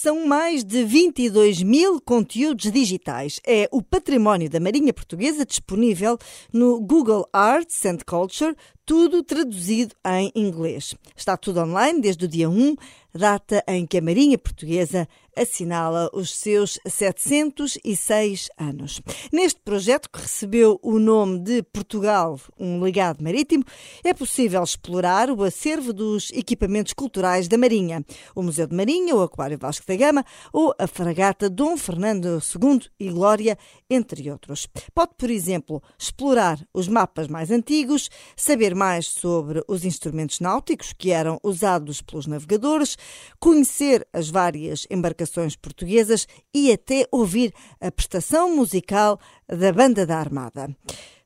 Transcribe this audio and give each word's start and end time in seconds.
São 0.00 0.28
mais 0.28 0.62
de 0.62 0.84
22 0.84 1.60
mil 1.60 2.00
conteúdos 2.00 2.70
digitais. 2.70 3.40
É 3.44 3.68
o 3.72 3.82
património 3.82 4.48
da 4.48 4.60
Marinha 4.60 4.94
Portuguesa 4.94 5.44
disponível 5.44 6.16
no 6.52 6.80
Google 6.80 7.28
Arts 7.32 7.84
and 7.84 7.98
Culture, 8.06 8.54
tudo 8.88 9.22
traduzido 9.22 9.94
em 10.02 10.32
inglês. 10.34 10.94
Está 11.14 11.36
tudo 11.36 11.60
online 11.60 12.00
desde 12.00 12.24
o 12.24 12.28
dia 12.28 12.48
1, 12.48 12.74
data 13.14 13.62
em 13.68 13.86
que 13.86 13.98
a 13.98 14.00
Marinha 14.00 14.38
Portuguesa 14.38 15.06
assinala 15.36 16.10
os 16.12 16.30
seus 16.30 16.78
706 16.86 18.48
anos. 18.58 19.00
Neste 19.32 19.60
projeto, 19.60 20.10
que 20.10 20.20
recebeu 20.20 20.80
o 20.82 20.98
nome 20.98 21.38
de 21.38 21.62
Portugal, 21.62 22.40
um 22.58 22.80
legado 22.80 23.22
marítimo, 23.22 23.64
é 24.02 24.12
possível 24.12 24.62
explorar 24.62 25.30
o 25.30 25.44
acervo 25.44 25.92
dos 25.92 26.30
equipamentos 26.32 26.92
culturais 26.92 27.46
da 27.46 27.56
Marinha, 27.56 28.04
o 28.34 28.42
Museu 28.42 28.66
de 28.66 28.74
Marinha, 28.74 29.14
o 29.14 29.22
Aquário 29.22 29.58
Vasco 29.58 29.86
da 29.86 29.96
Gama 29.96 30.24
ou 30.52 30.74
a 30.78 30.86
Fragata 30.86 31.48
Dom 31.48 31.76
Fernando 31.76 32.40
II 32.40 32.80
e 32.98 33.10
Glória, 33.10 33.56
entre 33.88 34.30
outros. 34.30 34.66
Pode, 34.94 35.12
por 35.16 35.30
exemplo, 35.30 35.82
explorar 35.96 36.58
os 36.74 36.88
mapas 36.88 37.28
mais 37.28 37.50
antigos, 37.50 38.10
saber 38.36 38.74
mais 38.78 39.08
sobre 39.08 39.62
os 39.66 39.84
instrumentos 39.84 40.38
náuticos 40.38 40.92
que 40.92 41.10
eram 41.10 41.40
usados 41.42 42.00
pelos 42.00 42.26
navegadores, 42.26 42.96
conhecer 43.40 44.06
as 44.12 44.30
várias 44.30 44.86
embarcações 44.88 45.56
portuguesas 45.56 46.28
e 46.54 46.72
até 46.72 47.06
ouvir 47.10 47.52
a 47.80 47.90
prestação 47.90 48.54
musical 48.54 49.18
da 49.48 49.72
Banda 49.72 50.06
da 50.06 50.18
Armada. 50.18 50.74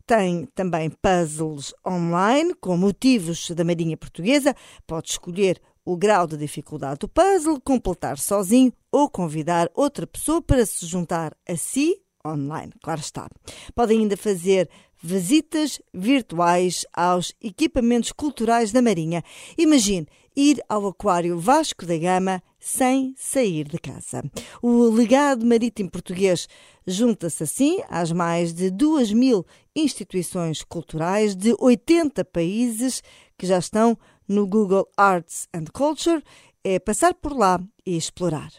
Tem 0.07 0.49
também 0.55 0.91
puzzles 0.91 1.75
online 1.87 2.55
com 2.55 2.77
motivos 2.77 3.51
da 3.51 3.63
Marinha 3.63 3.97
Portuguesa. 3.97 4.55
Pode 4.87 5.11
escolher 5.11 5.61
o 5.85 5.97
grau 5.97 6.27
de 6.27 6.37
dificuldade 6.37 7.01
do 7.01 7.09
puzzle, 7.09 7.61
completar 7.61 8.19
sozinho 8.19 8.73
ou 8.91 9.11
convidar 9.11 9.71
outra 9.75 10.07
pessoa 10.07 10.41
para 10.41 10.65
se 10.65 10.87
juntar 10.87 11.37
a 11.47 11.57
si 11.57 12.03
online, 12.27 12.73
claro 12.83 13.01
está. 13.01 13.29
Podem 13.75 14.01
ainda 14.01 14.17
fazer 14.17 14.69
visitas 15.03 15.81
virtuais 15.93 16.87
aos 16.93 17.35
equipamentos 17.43 18.13
culturais 18.13 18.71
da 18.71 18.81
Marinha. 18.81 19.25
Imagine 19.59 20.07
ir 20.37 20.63
ao 20.69 20.87
Aquário 20.87 21.39
Vasco 21.39 21.85
da 21.85 21.99
Gama 21.99 22.43
sem 22.59 23.15
sair 23.17 23.69
de 23.69 23.79
casa. 23.79 24.23
O 24.63 24.85
legado 24.85 25.45
marítimo 25.45 25.91
português 25.91 26.49
junta-se 26.87 27.43
assim 27.43 27.81
às 27.89 28.13
mais 28.13 28.55
de 28.55 28.71
2 28.71 29.13
mil 29.13 29.45
instituições 29.75 30.63
culturais 30.63 31.35
de 31.35 31.55
80 31.59 32.25
países 32.25 33.03
que 33.37 33.47
já 33.47 33.59
estão 33.59 33.99
no 34.29 34.47
Google 34.47 34.89
Arts 34.97 35.49
and 35.53 35.65
Culture. 35.73 36.23
É 36.65 36.79
passar 36.79 37.15
por 37.15 37.37
lá 37.37 37.61
e 37.85 37.97
explorar. 37.97 38.53